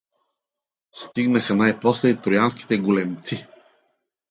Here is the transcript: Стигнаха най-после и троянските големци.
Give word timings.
Стигнаха 0.91 1.55
най-после 1.55 2.09
и 2.09 2.21
троянските 2.21 2.77
големци. 2.77 3.47